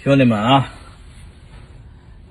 [0.00, 0.68] 兄弟们啊，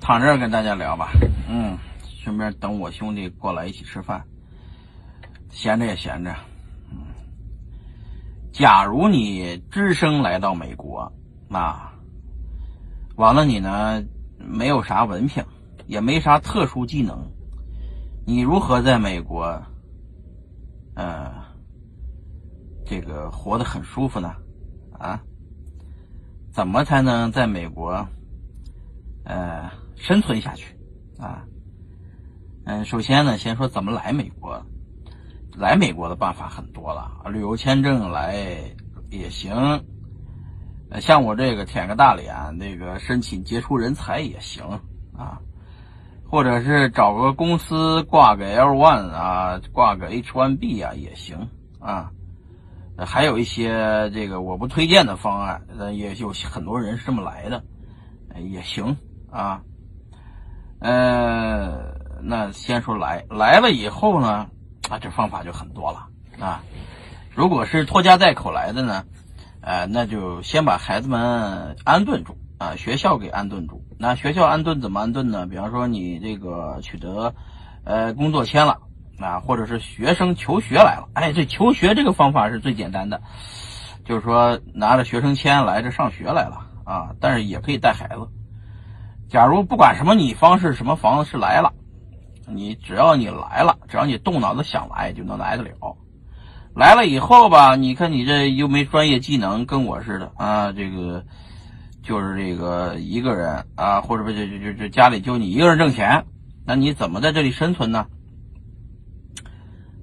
[0.00, 1.10] 躺这儿跟大家聊吧。
[1.50, 4.24] 嗯，顺便等我兄弟过来一起吃饭。
[5.50, 6.34] 闲着也闲着。
[6.90, 7.08] 嗯，
[8.52, 11.12] 假如你只身来到美国，
[11.46, 11.92] 那
[13.16, 14.02] 完了你呢，
[14.38, 15.44] 没有啥文凭，
[15.86, 17.30] 也没啥特殊技能，
[18.26, 19.62] 你如何在美国，
[20.94, 21.30] 呃，
[22.86, 24.34] 这个活得很舒服呢？
[24.98, 25.22] 啊？
[26.58, 28.08] 怎么才能在美国，
[29.22, 30.76] 呃，生存下去
[31.16, 31.44] 啊？
[32.64, 34.60] 嗯，首先呢，先说怎么来美国。
[35.56, 38.34] 来美国的办法很多了，旅游签证来
[39.08, 39.84] 也行。
[41.00, 44.64] 像我这个舔个大脸，那个申请杰出人才也行
[45.16, 45.38] 啊。
[46.28, 52.10] 或者是找个公司挂个 L one 啊，挂个 H one B 啊也行啊。
[53.06, 57.62] 还有一些这个我不推荐的方案，呃，也有很多人是这么来的，
[58.40, 58.96] 也行
[59.30, 59.60] 啊。
[60.80, 64.48] 呃，那先说来来了以后呢，
[64.88, 66.06] 啊，这方法就很多了
[66.44, 66.62] 啊。
[67.34, 69.04] 如果是拖家带口来的呢，
[69.60, 73.84] 呃，那就先把孩子们安顿住啊，学校给安顿住。
[73.98, 75.46] 那学校安顿怎么安顿呢？
[75.46, 77.34] 比方说你这个取得
[77.84, 78.78] 呃工作签了。
[79.20, 83.20] 啊，或者是学生求学来了，哎，这求学这个方法是最简单的，
[84.04, 88.28] 就是说拿着学生签来这上学来了啊，但是也可以带孩子。
[89.28, 91.72] 假如不管什么你方式什么方式来了，
[92.46, 95.96] 你只要你来了，只要你动脑子想来就能来得了。
[96.74, 101.24] 来了以后吧，你看你这又没专业技能，跟我似的啊，这个
[102.02, 106.24] 就是这个一个人啊，或者不就就就就家里就你一个人挣钱，
[106.64, 108.06] 那你怎么在这里生存呢？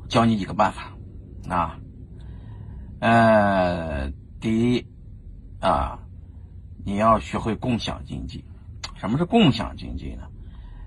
[0.07, 0.93] 教你几个办法，
[1.49, 1.77] 啊，
[2.99, 4.85] 呃，第一，
[5.59, 5.99] 啊，
[6.85, 8.43] 你要学会共享经济。
[8.95, 10.23] 什么是共享经济呢？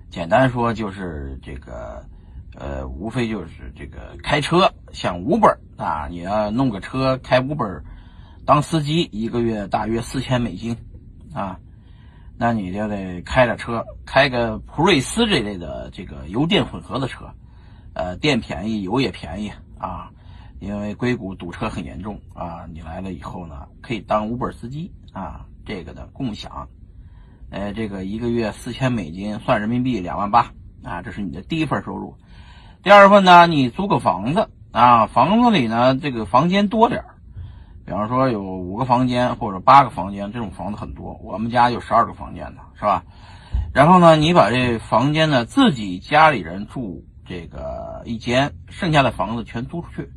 [0.09, 2.03] 简单说就是这个，
[2.55, 7.83] 呃，无非就是这个开车，像 Uber 啊，你要弄个车开 Uber
[8.45, 10.75] 当司机，一个月大约四千美金，
[11.33, 11.59] 啊，
[12.37, 17.31] 那你就得开着车，开个普锐斯这类的这个油电混合的车。
[17.99, 20.09] 呃，电便宜，油也便宜啊，
[20.61, 22.65] 因为硅谷堵车很严重啊。
[22.73, 26.69] 你来了以后呢，可以当 Uber 司机啊，这个的共享，
[27.49, 30.49] 呃，这个一个月四千美金，算人民币两万八
[30.81, 32.15] 啊，这是你的第一份收入。
[32.83, 37.03] 第二份呢，你租个房子啊，房子里呢这个房间多点
[37.85, 41.19] 比方说有五个房间或者八个房间，这种房子很多。
[41.21, 43.03] 我们家有十二个房间的，是吧？
[43.73, 47.03] 然后呢，你把这房间呢自己家里人住。
[47.29, 50.09] 这个一间，剩下的房子全租出去，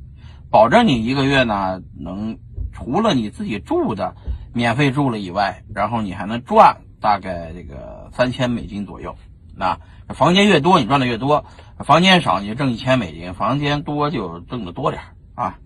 [0.51, 2.39] 保证你一个月呢能
[2.73, 4.15] 除了你自己住的
[4.55, 9.15] 免费住了以外，然后你还能赚大概这个三千美金左右。
[9.55, 9.79] 那
[10.09, 11.45] 房间越多，你赚的越多；
[11.85, 15.03] 房间少，你就挣一千美金；房间多就挣的多点
[15.35, 15.59] 啊。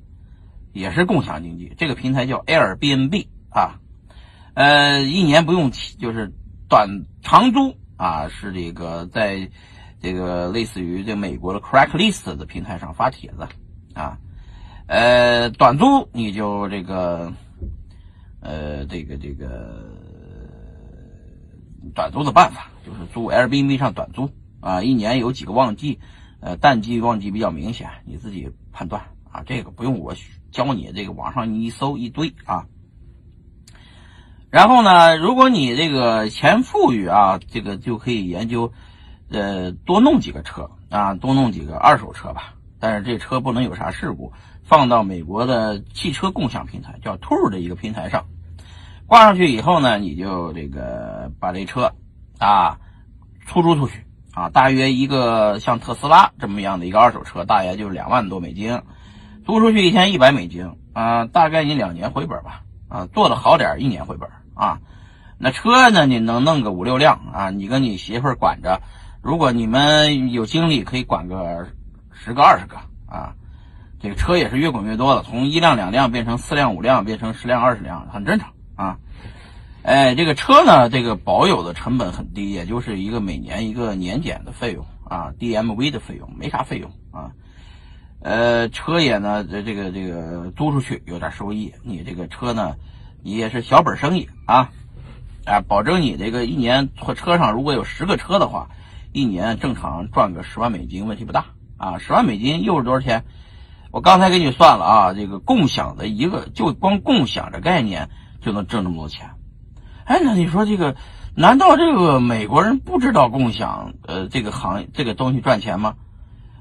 [0.73, 3.79] 也是共享经济，这个平台叫 Airbnb 啊，
[4.55, 6.33] 呃，一年不用就是
[6.69, 9.49] 短长租啊，是这个在。
[10.01, 13.49] 这个类似于这美国的 Craigslist 的平台上发帖子
[13.95, 14.19] 啊，
[14.87, 17.33] 呃，短租你就这个，
[18.41, 19.91] 呃，这个这个
[21.95, 24.31] 短租的办法就是租 Airbnb 上短租
[24.61, 25.99] 啊，一年有几个旺季，
[26.41, 29.03] 呃，淡季旺季比较明显，你自己判断
[29.33, 30.15] 啊，这个不用我
[30.53, 32.67] 教你，这个网上你一搜一堆啊。
[34.51, 38.73] 然后呢，如果你这个钱富裕啊，这个就可以研究。
[39.31, 42.55] 呃，多弄几个车啊，多弄几个二手车吧。
[42.79, 44.31] 但是这车不能有啥事故，
[44.63, 48.27] 放到美国的汽车共享平台叫 t o r 的一个平台上，
[49.07, 51.91] 挂上去以后呢，你就这个把这车
[52.39, 52.77] 啊
[53.47, 54.05] 出租出去
[54.35, 58.83] 啊，大约一个像特斯拉这么样的一个二手车，大约就两万多美金，
[59.47, 64.79] 租出去一天一百美金啊，大概你两年回本吧啊，做的好点一年回本啊。
[65.39, 68.83] 那车呢，你能弄个五六辆啊，你跟你媳妇管着。
[69.27, 71.67] 如果你们有精力，可以管个
[72.13, 72.77] 十个、二十个
[73.09, 73.35] 啊。
[73.99, 78.99] 这个车也是越滚越多了，从一辆、两辆变成四辆、五辆，变成十辆、二十辆，很正常啊。
[79.83, 87.33] 哎，这个车呢，这个保有的成本很低，也就是一个每年一个年检的费用啊，DMV 的费用，没啥费用啊。
[88.21, 92.77] 呃，车也呢，这这个这个租出去有点收益，你这个车呢，
[93.25, 94.71] 你也是小本生意啊，
[95.45, 98.69] 啊，保证你这个一年或车上如果有十个车的话。
[99.17, 101.47] 一年正常赚个十万美金，问题不大
[101.79, 101.97] 啊！
[101.97, 103.25] 十万美金又是多少钱？
[103.91, 108.11] 我刚才给你算了啊，这个共享的一个就光共享的概念
[108.43, 109.31] 就能挣这么多钱。
[110.05, 110.97] 哎，那你说这个，
[111.35, 115.95] 难道这个美国人不知道共享呃这个行业这个东西赚钱吗？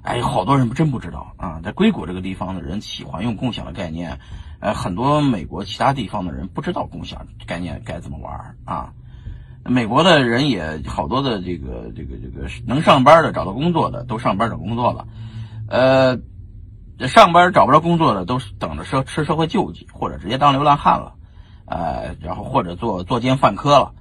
[0.01, 4.17] 哎，好多人真不知道啊，在硅谷这个地方的人喜欢用共享的概念，
[4.61, 8.93] 呃，很多美国其他地方的人不知道共享概念该怎么玩啊。
[9.67, 15.07] 美国的人也好多的这个这个这个能上班的找到工作的都上班找工作了，
[15.67, 21.13] 呃，上班找不着工作的都是等着社吃社会救济，或者直接当流浪汉了，
[21.65, 23.93] 呃，然后或者做作奸犯科了。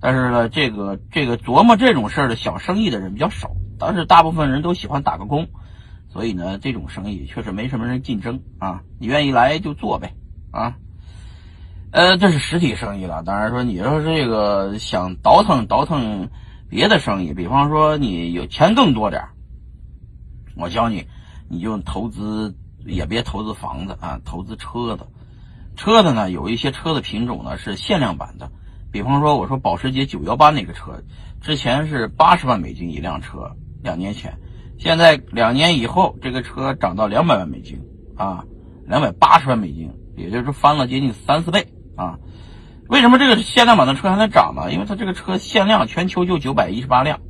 [0.00, 5.46] 但是呢，这个这个琢磨这种事儿的小生意的人比较少，但是大部分人都喜欢打个工，
[6.08, 10.14] 所以呢，这种生意确实没什么人竞争啊，你愿意来就做呗
[10.50, 10.76] 啊。
[11.92, 13.22] 呃，这是实体生意了。
[13.24, 16.28] 当然说，你要是这个想倒腾倒腾
[16.68, 19.24] 别的生意，比方说你有钱更多点
[20.56, 21.04] 我教你，
[21.48, 22.54] 你就投资，
[22.86, 25.04] 也别投资房子啊，投资车子。
[25.74, 28.52] 车子呢，有一些车的品种呢是限量版的，
[28.92, 31.02] 比方说我说保时捷九幺八那个车，
[31.40, 33.50] 之前是八十万美金一辆车，
[33.82, 34.32] 两年前，
[34.78, 37.80] 现在两年以后这个车涨到两百万美金
[38.14, 38.44] 啊，
[38.86, 41.66] 两百八十万美金，也就是翻了接近三四倍。
[42.00, 42.18] 啊，
[42.88, 44.72] 为什么这个限量版的车还能涨呢？
[44.72, 47.20] 因为它这个车限量，全球就九百一十八辆，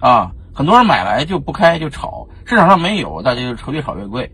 [0.00, 4.32] 啊，很多人买来就不开就炒，市场上没有，大家就车越炒越贵，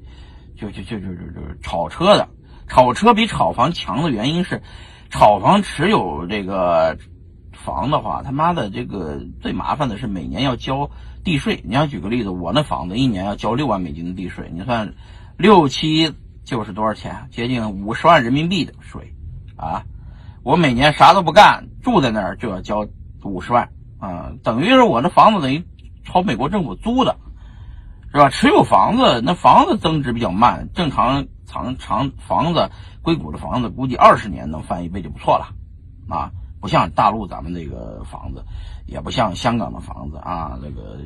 [0.57, 2.29] 就就就就就就炒车的，
[2.69, 4.63] 炒车比炒房强的原因是，
[5.11, 6.97] 炒房持有这个
[7.53, 10.89] 房的话，他妈的这个最麻烦的是每年要交
[11.25, 11.61] 地税。
[11.65, 14.95] 你要举个例子，我那房子一年要交六万美金的地税，你算
[15.37, 17.29] 六七就是多少钱？
[17.33, 19.14] 接近五十万人民币的税。
[19.57, 19.85] 啊，
[20.43, 22.87] 我每年啥都不干，住在那儿就要交
[23.23, 25.65] 五十万啊，等于是我那房子等于
[26.05, 27.17] 朝美国政府租的，
[28.13, 28.29] 是吧？
[28.29, 32.71] 持有房子，那房子增值比较慢，正常长长房子，
[33.03, 35.49] 硅谷的房子估计二十年能翻一倍就不错了，
[36.09, 36.31] 啊，
[36.61, 38.45] 不像大陆咱们那个房子，
[38.87, 40.99] 也不像香港的房子啊，那个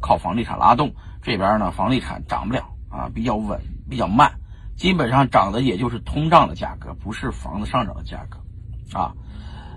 [0.00, 0.92] 靠房地产拉动，
[1.22, 4.32] 这边呢房地产涨不了啊，比较稳，比较慢。
[4.80, 9.12] 基本上涨的也就是通胀的价格，不是房子上涨的价格，啊，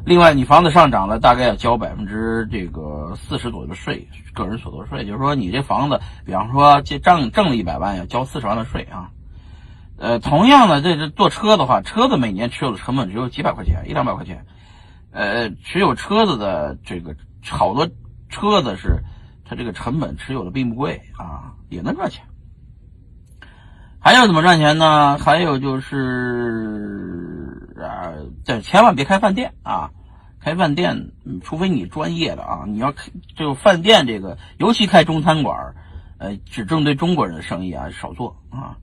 [0.05, 9.09] 另外你房子上涨了，大概要交百分之这个四十左右的税，个人所得税，就是说你这房子，比方说这挣挣了一百万，要交四十万的税啊。
[9.97, 14.45] 呃，同样的，这这坐车的话，车子每年持有的成本只有几百块钱，一两百块钱，
[15.11, 17.13] 呃，持有车子的这个
[17.45, 17.89] 好多
[18.29, 19.03] 车子是，
[19.43, 22.23] 它这个成本持有的并不贵啊，也能赚钱。
[24.05, 25.17] 还有怎么赚钱呢？
[25.17, 25.95] 还有就是
[27.81, 28.11] 啊，
[28.43, 29.91] 这千万别开饭店啊！
[30.41, 31.11] 开饭店，
[31.41, 35.73] 除非你专业的啊，你要开就饭店这个，尤其开中餐馆，
[36.17, 38.75] 呃，只针对中国人的生意啊，少做啊。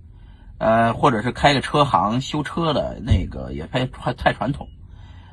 [0.56, 4.68] 呃，或者是开个车行修车的那个，也太太传统。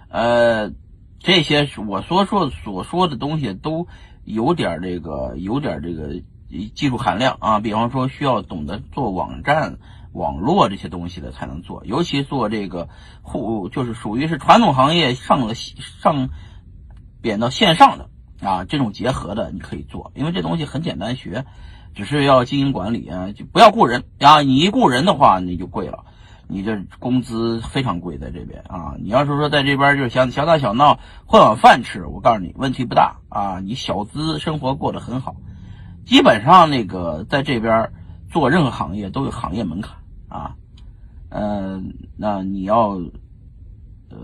[0.10, 0.69] 呃，
[1.19, 3.88] 这些我所说所说的东西都
[4.25, 6.22] 有点这个，有点这个。
[6.73, 9.77] 技术含量啊，比方说需要懂得做网站、
[10.13, 12.88] 网络这些东西的才能做，尤其做这个
[13.21, 16.29] 互就是属于是传统行业上了上
[17.21, 18.09] 贬到线上的
[18.41, 21.45] 啊，这种结合的你可以做，因为这东西很简单学，
[21.94, 26.05] 只是要经营管理啊，就不要雇人啊，你一雇人的话你就贵了，
[26.47, 35.36] 你这工资非常贵在这边啊，你要是说在这边就是想小打小闹混碗饭吃，我告诉你问题不大啊，你小资生活过得很好。
[36.07, 37.91] 基本上那个在这边
[38.31, 39.97] 做任何行业都有行业门槛
[40.29, 40.55] 啊，
[41.27, 42.91] 嗯，那你要
[44.09, 44.17] 呃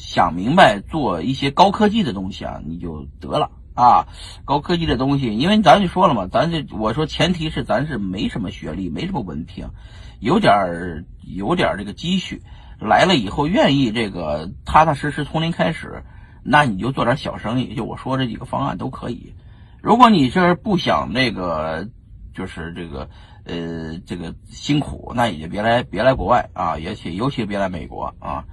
[0.00, 4.08] 想明白做一些高科技的东西啊，你就得了啊。
[4.44, 9.70] 高科技的东西，因为咱就说了嘛，咱这我说前提是咱是没什么学历，没什么文凭，
[10.18, 12.42] 有点儿有点儿这个积蓄，
[12.80, 16.02] 来了以后愿意这个踏踏实实从零开始，
[16.42, 19.34] 那你就做点小生意，就我说这几个方案都可以。
[19.80, 21.88] 如果你是不想那个，
[22.34, 23.08] 就是这个，
[23.44, 28.44] 呃，这个辛苦，那也别来，别来国外啊，也且尤其别来美国啊。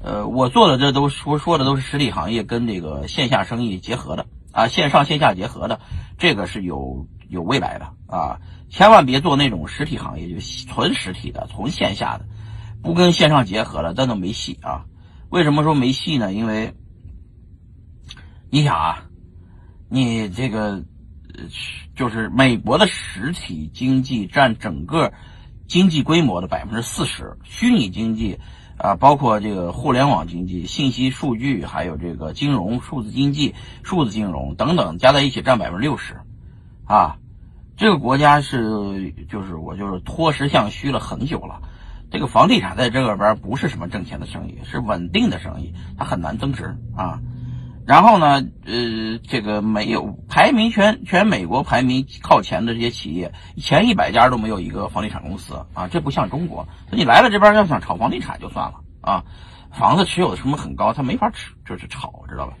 [0.00, 5.78] 呃，我做的这都说说的都是实体行业跟这个线下生意结合的啊，线上线下结合的，
[6.18, 8.40] 这个是有有未来的啊。
[8.70, 12.24] 千万别做那种实体行业，就纯实体的，纯线下的，
[12.82, 14.86] 不跟线上结合了，那都没戏啊。
[15.28, 16.32] 为什么说没戏呢？
[16.32, 16.74] 因为
[18.50, 19.04] 你想啊。
[19.94, 20.82] 你这个，
[21.94, 25.12] 就是美国的实体经济占整个
[25.68, 28.38] 经济规模的百分之四十，虚拟经济
[28.78, 36.14] 啊，包括这个互联网经济、信息数据，还有这个金融、数字经济、数字金融等等，加在一起占百分之六十，
[36.86, 37.18] 啊，
[37.76, 41.60] 这个国家是就是我就是脱实向虚了很久了。
[42.10, 47.20] 这个房地产在这个边不是什么挣钱的生意，是稳定的生意，它很难增值啊。
[47.84, 56.68] 然后呢，呃，这个没有排名全全美国排名靠前的这些企业，前一百家都没有一个房地产公司啊，这不像中国。
[56.92, 59.24] 你来了这边要想炒房地产就算了啊，
[59.72, 62.54] 房子持有的成本很高，它没法持就是炒，知道吧？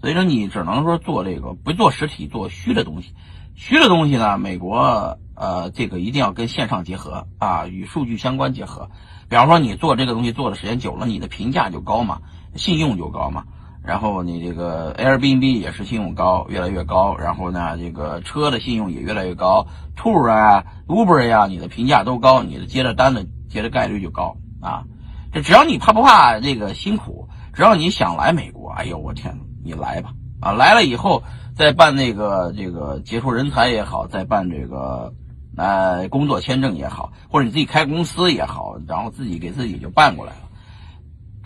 [0.00, 3.14] 所以说你只能说做这个不做实体，做虚的东西。
[3.54, 8.90] 虚的东西呢，美国呃这个一定要跟线上结合啊，与数据相关结合。
[9.28, 12.20] 比方说你做这个东西做的时间久了，你的评价就高嘛，
[12.54, 13.44] 信用就高嘛。
[13.84, 17.16] 然后你这个 Airbnb 也是信用高，越来越高。
[17.16, 24.84] 然后呢，这个车的信用也越来越高，Tour 啊，Uber 呀，你的评价都高，你的接的单的接的概率就高啊。
[25.32, 30.52] 这只要你怕不怕这个辛苦，只要你想来美国，哎呦我天，你来吧啊！
[30.52, 31.22] 来了以后
[31.56, 35.12] 再办那个这个杰出人才也好，再办这个
[35.56, 40.38] 呃工作签证也好，或者你自己开公司也好，然后自己给自己就办过来了。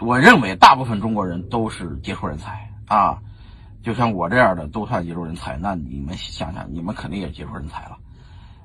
[0.01, 3.19] 我认为大部分中国人都是杰出人才啊，
[3.83, 5.57] 就像我这样的都算杰出人才。
[5.57, 7.97] 那你们想想，你们肯定也杰出人才了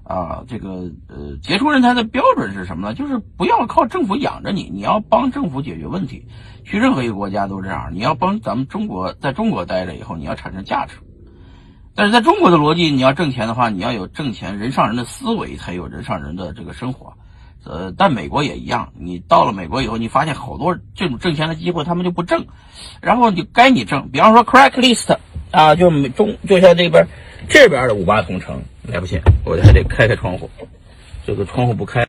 [0.04, 0.44] 啊。
[0.48, 2.94] 这个呃，杰出人才的标准是什么呢？
[2.94, 6.28] 就是不要靠政府养着你，你要帮政府解决问题。
[6.64, 10.96] 去任何一个国家都这样，你要帮咱们中国在中国待着以后，你要产生价值。
[11.96, 17.14] 但是在中国的逻辑，你要挣钱的话，你要有挣钱人上人的思维，才有人上人的这个生活。
[17.64, 22.46] 呃，但美国也一样，你到了美国以后，你发现好多这种挣钱的机会，他们就不挣，
[23.02, 24.10] 然后就该你挣。
[24.10, 25.18] 比方说，crack list
[25.52, 27.06] 啊，就美中就像这边
[27.50, 30.50] 这边的五八同城，来不及，我还得开开窗户，
[31.26, 32.00] 这个窗户不开。